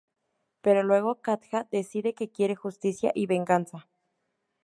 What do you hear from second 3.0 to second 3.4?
y